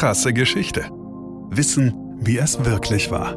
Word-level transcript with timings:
Krasse 0.00 0.32
Geschichte. 0.32 0.88
Wissen, 1.50 1.92
wie 2.22 2.38
es 2.38 2.64
wirklich 2.64 3.10
war. 3.10 3.34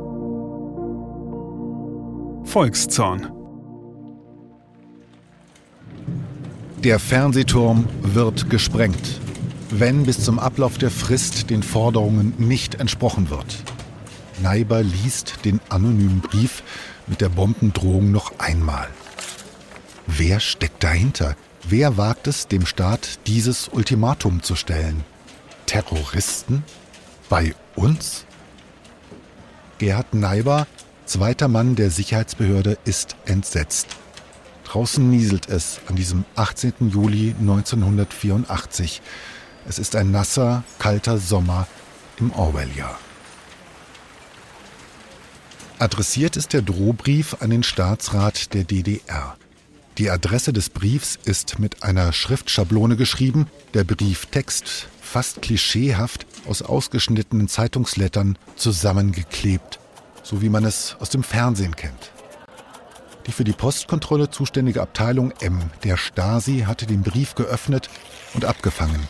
Volkszorn. 2.46 3.30
Der 6.82 7.00
Fernsehturm 7.00 7.90
wird 8.02 8.50
gesprengt, 8.50 9.20
wenn 9.72 10.06
bis 10.06 10.24
zum 10.24 10.40
Ablauf 10.40 10.78
der 10.78 10.90
Frist 10.90 11.50
den 11.50 11.64
Forderungen 11.64 12.34
nicht 12.38 12.76
entsprochen 12.76 13.30
wird. 13.30 13.62
Neiber 14.42 14.84
liest 14.84 15.44
den 15.44 15.60
anonymen 15.68 16.22
Brief 16.22 16.64
mit 17.08 17.20
der 17.20 17.28
Bombendrohung 17.28 18.10
noch 18.10 18.40
einmal. 18.40 18.88
Wer 20.08 20.40
steckt 20.40 20.82
dahinter? 20.82 21.36
Wer 21.68 21.98
wagt 21.98 22.28
es, 22.28 22.48
dem 22.48 22.66
Staat 22.66 23.20
dieses 23.28 23.68
Ultimatum 23.68 24.42
zu 24.44 24.56
stellen? 24.56 25.04
Terroristen? 25.66 26.64
Bei 27.30 27.56
uns? 27.76 28.26
Gerhard 29.78 30.14
Neiber, 30.14 30.68
zweiter 31.06 31.48
Mann 31.48 31.76
der 31.76 31.90
Sicherheitsbehörde, 31.90 32.78
ist 32.86 33.16
entsetzt. 33.26 33.88
Draußen 34.66 35.10
nieselt 35.10 35.50
es 35.50 35.80
an 35.88 35.96
diesem 35.96 36.26
18. 36.36 36.90
Juli 36.90 37.36
1984. 37.40 39.02
Es 39.68 39.80
ist 39.80 39.96
ein 39.96 40.12
nasser, 40.12 40.64
kalter 40.80 41.18
Sommer 41.18 41.68
im 42.18 42.32
Orwell-Jahr. 42.32 43.00
Adressiert 45.80 46.38
ist 46.38 46.54
der 46.54 46.62
Drohbrief 46.62 47.38
an 47.42 47.50
den 47.50 47.64
Staatsrat 47.64 48.54
der 48.54 48.64
DDR. 48.64 49.36
Die 50.00 50.10
Adresse 50.10 50.54
des 50.54 50.72
Briefs 50.72 51.20
ist 51.24 51.60
mit 51.60 51.84
einer 51.84 52.14
Schriftschablone 52.14 52.96
geschrieben, 52.96 53.48
der 53.76 53.84
Brieftext 53.84 54.88
fast 55.00 55.44
klischeehaft 55.44 56.26
aus 56.48 56.64
ausgeschnittenen 56.64 57.48
Zeitungslettern 57.48 58.40
zusammengeklebt, 58.56 59.80
so 60.24 60.42
wie 60.42 60.50
man 60.50 60.66
es 60.66 60.98
aus 61.00 61.12
dem 61.12 61.22
Fernsehen 61.22 61.76
kennt. 61.76 62.12
Die 63.28 63.32
für 63.32 63.44
die 63.44 63.54
Postkontrolle 63.54 64.32
zuständige 64.32 64.82
Abteilung 64.82 65.32
M 65.42 65.62
der 65.84 65.98
Stasi 65.98 66.64
hatte 66.66 66.88
den 66.88 67.04
Brief 67.04 67.36
geöffnet 67.36 67.90
und 68.34 68.46
abgefangen. 68.46 69.08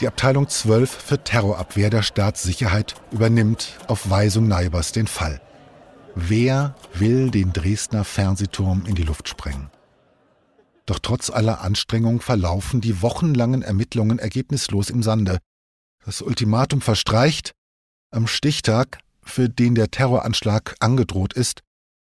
Die 0.00 0.08
Abteilung 0.08 0.48
12 0.48 0.90
für 0.90 1.22
Terrorabwehr 1.22 1.90
der 1.90 2.02
Staatssicherheit 2.02 2.96
übernimmt 3.12 3.78
auf 3.86 4.10
Weisung 4.10 4.48
Neibers 4.48 4.90
den 4.90 5.06
Fall. 5.06 5.40
Wer 6.16 6.74
will 6.92 7.30
den 7.30 7.52
Dresdner 7.52 8.02
Fernsehturm 8.02 8.84
in 8.86 8.96
die 8.96 9.04
Luft 9.04 9.28
sprengen? 9.28 9.70
Doch 10.86 10.98
trotz 10.98 11.30
aller 11.30 11.60
Anstrengung 11.60 12.20
verlaufen 12.20 12.80
die 12.80 13.00
wochenlangen 13.00 13.62
Ermittlungen 13.62 14.18
ergebnislos 14.18 14.90
im 14.90 15.02
Sande. 15.02 15.38
Das 16.04 16.20
Ultimatum 16.20 16.80
verstreicht. 16.80 17.52
Am 18.10 18.26
Stichtag, 18.26 18.98
für 19.22 19.48
den 19.48 19.74
der 19.74 19.90
Terroranschlag 19.90 20.76
angedroht 20.80 21.32
ist, 21.32 21.62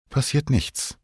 passiert 0.10 0.50
nichts. 0.50 0.98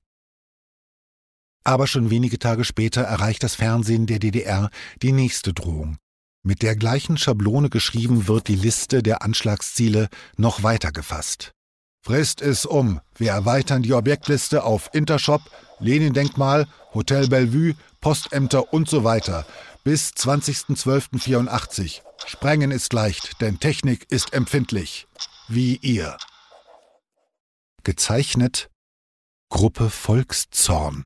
Aber 1.63 1.85
schon 1.87 2.09
wenige 2.09 2.39
Tage 2.39 2.63
später 2.63 3.01
erreicht 3.01 3.43
das 3.43 3.55
Fernsehen 3.55 4.05
der 4.05 4.19
DDR 4.19 4.69
die 5.01 5.11
nächste 5.11 5.53
Drohung. 5.53 5.97
Mit 6.43 6.61
der 6.61 6.77
gleichen 6.77 7.17
Schablone 7.17 7.69
geschrieben 7.69 8.29
wird 8.29 8.47
die 8.47 8.55
Liste 8.55 9.03
der 9.03 9.21
Anschlagsziele 9.21 10.07
noch 10.37 10.63
weiter 10.63 10.93
gefasst. 10.93 11.51
Frist 12.03 12.41
ist 12.41 12.65
um. 12.65 13.01
Wir 13.15 13.31
erweitern 13.31 13.83
die 13.83 13.93
Objektliste 13.93 14.63
auf 14.63 14.89
Intershop, 14.93 15.41
Lenin-Denkmal, 15.79 16.67
Hotel 16.93 17.27
Bellevue, 17.27 17.75
Postämter 18.01 18.73
und 18.73 18.89
so 18.89 19.03
weiter. 19.03 19.45
Bis 19.83 20.11
20.12.84. 20.11 22.01
Sprengen 22.25 22.71
ist 22.71 22.93
leicht, 22.93 23.41
denn 23.41 23.59
Technik 23.59 24.05
ist 24.09 24.33
empfindlich. 24.33 25.07
Wie 25.47 25.77
ihr. 25.77 26.17
Gezeichnet 27.83 28.69
Gruppe 29.49 29.89
Volkszorn. 29.89 31.03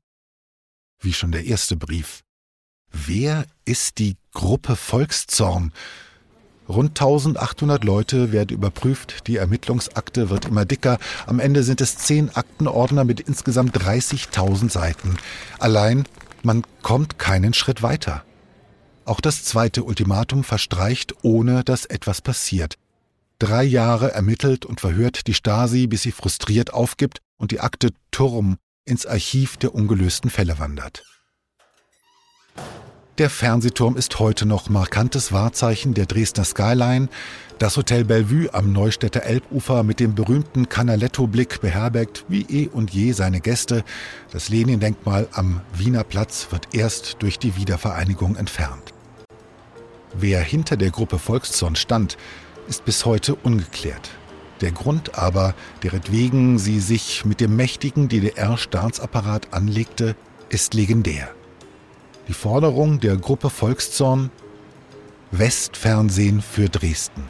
Wie 1.00 1.12
schon 1.12 1.32
der 1.32 1.44
erste 1.44 1.76
Brief. 1.76 2.22
Wer 2.90 3.46
ist 3.64 3.98
die 3.98 4.16
Gruppe 4.32 4.76
Volkszorn? 4.76 5.72
Rund 6.68 6.90
1800 6.90 7.82
Leute 7.84 8.32
werden 8.32 8.56
überprüft, 8.56 9.26
die 9.26 9.36
Ermittlungsakte 9.36 10.30
wird 10.30 10.46
immer 10.46 10.64
dicker. 10.64 10.98
Am 11.26 11.40
Ende 11.40 11.64
sind 11.64 11.80
es 11.80 11.98
zehn 11.98 12.30
Aktenordner 12.34 13.04
mit 13.04 13.20
insgesamt 13.20 13.76
30.000 13.76 14.70
Seiten. 14.70 15.16
Allein, 15.58 16.04
man 16.42 16.62
kommt 16.82 17.18
keinen 17.18 17.52
Schritt 17.52 17.82
weiter. 17.82 18.24
Auch 19.04 19.20
das 19.20 19.44
zweite 19.44 19.82
Ultimatum 19.82 20.44
verstreicht, 20.44 21.14
ohne 21.22 21.64
dass 21.64 21.84
etwas 21.84 22.20
passiert. 22.20 22.76
Drei 23.40 23.64
Jahre 23.64 24.12
ermittelt 24.12 24.64
und 24.64 24.80
verhört 24.80 25.26
die 25.26 25.34
Stasi, 25.34 25.88
bis 25.88 26.02
sie 26.02 26.12
frustriert 26.12 26.72
aufgibt 26.72 27.18
und 27.38 27.50
die 27.50 27.58
Akte 27.58 27.90
Turm 28.12 28.56
ins 28.84 29.04
Archiv 29.04 29.56
der 29.56 29.74
ungelösten 29.74 30.30
Fälle 30.30 30.60
wandert. 30.60 31.02
Der 33.18 33.28
Fernsehturm 33.28 33.98
ist 33.98 34.18
heute 34.20 34.46
noch 34.46 34.70
markantes 34.70 35.32
Wahrzeichen 35.32 35.92
der 35.92 36.06
Dresdner 36.06 36.44
Skyline. 36.44 37.10
Das 37.58 37.76
Hotel 37.76 38.04
Bellevue 38.04 38.48
am 38.54 38.72
Neustädter 38.72 39.24
Elbufer 39.24 39.82
mit 39.82 40.00
dem 40.00 40.14
berühmten 40.14 40.70
Canaletto-Blick 40.70 41.60
beherbergt 41.60 42.24
wie 42.28 42.46
eh 42.48 42.68
und 42.68 42.90
je 42.90 43.12
seine 43.12 43.40
Gäste. 43.40 43.84
Das 44.30 44.48
Lenin-Denkmal 44.48 45.28
am 45.32 45.60
Wiener 45.74 46.04
Platz 46.04 46.46
wird 46.48 46.74
erst 46.74 47.16
durch 47.18 47.38
die 47.38 47.54
Wiedervereinigung 47.54 48.36
entfernt. 48.36 48.94
Wer 50.14 50.40
hinter 50.40 50.78
der 50.78 50.90
Gruppe 50.90 51.18
Volkszorn 51.18 51.76
stand, 51.76 52.16
ist 52.66 52.86
bis 52.86 53.04
heute 53.04 53.34
ungeklärt. 53.34 54.08
Der 54.62 54.72
Grund 54.72 55.18
aber, 55.18 55.54
deretwegen 55.82 56.58
sie 56.58 56.80
sich 56.80 57.26
mit 57.26 57.40
dem 57.42 57.56
mächtigen 57.56 58.08
DDR-Staatsapparat 58.08 59.52
anlegte, 59.52 60.16
ist 60.48 60.72
legendär. 60.72 61.28
Die 62.28 62.34
Forderung 62.34 63.00
der 63.00 63.16
Gruppe 63.16 63.50
Volkszorn 63.50 64.30
Westfernsehen 65.32 66.40
für 66.40 66.68
Dresden. 66.68 67.24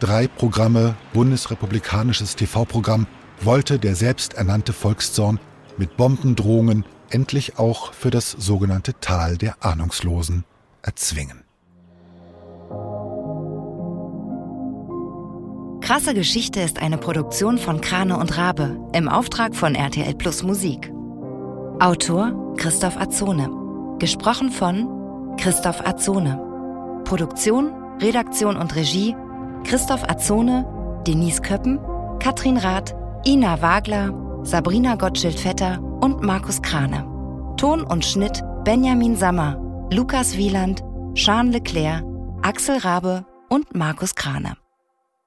Drei 0.00 0.26
Programme, 0.26 0.96
bundesrepublikanisches 1.12 2.36
TV-Programm, 2.36 3.06
wollte 3.40 3.78
der 3.78 3.94
selbsternannte 3.94 4.72
Volkszorn 4.72 5.38
mit 5.78 5.96
Bombendrohungen 5.96 6.84
endlich 7.10 7.58
auch 7.58 7.92
für 7.92 8.10
das 8.10 8.30
sogenannte 8.32 8.94
Tal 9.00 9.38
der 9.38 9.64
Ahnungslosen 9.64 10.44
erzwingen. 10.82 11.44
Krasse 15.80 16.14
Geschichte 16.14 16.60
ist 16.60 16.80
eine 16.80 16.98
Produktion 16.98 17.58
von 17.58 17.80
Krane 17.80 18.16
und 18.16 18.36
Rabe 18.36 18.78
im 18.94 19.08
Auftrag 19.08 19.54
von 19.54 19.74
RTL 19.74 20.14
Plus 20.14 20.42
Musik. 20.42 20.92
Autor 21.80 22.54
Christoph 22.56 22.96
Azone. 22.96 23.61
Gesprochen 24.02 24.50
von 24.50 25.36
Christoph 25.36 25.80
Azone. 25.86 26.36
Produktion, 27.04 27.72
Redaktion 28.00 28.56
und 28.56 28.74
Regie 28.74 29.14
Christoph 29.62 30.02
Azone, 30.10 30.66
Denise 31.06 31.40
Köppen, 31.40 31.78
Katrin 32.18 32.56
Rath, 32.56 32.96
Ina 33.24 33.62
Wagler, 33.62 34.12
Sabrina 34.42 34.96
Gottschild-Vetter 34.96 35.80
und 36.00 36.20
Markus 36.20 36.60
Krane. 36.62 37.06
Ton 37.56 37.84
und 37.84 38.04
Schnitt 38.04 38.42
Benjamin 38.64 39.14
Sammer, 39.14 39.56
Lukas 39.92 40.36
Wieland, 40.36 40.82
Sean 41.14 41.52
Leclerc, 41.52 42.02
Axel 42.42 42.78
Rabe 42.78 43.24
und 43.50 43.72
Markus 43.76 44.16
Krane. 44.16 44.56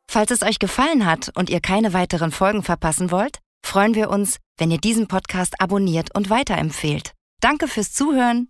Falls 0.09 0.31
es 0.31 0.41
euch 0.41 0.59
gefallen 0.59 1.05
hat 1.05 1.31
und 1.33 1.49
ihr 1.49 1.61
keine 1.61 1.93
weiteren 1.93 2.31
Folgen 2.33 2.61
verpassen 2.61 3.09
wollt, 3.09 3.39
freuen 3.63 3.95
wir 3.95 4.09
uns, 4.09 4.35
wenn 4.57 4.69
ihr 4.69 4.79
diesen 4.79 5.07
Podcast 5.07 5.61
abonniert 5.61 6.13
und 6.13 6.29
weiterempfehlt. 6.29 7.13
Danke 7.39 7.69
fürs 7.69 7.93
Zuhören 7.93 8.49